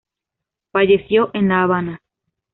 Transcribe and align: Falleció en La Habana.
Falleció 0.71 1.29
en 1.35 1.47
La 1.49 1.61
Habana. 1.61 2.01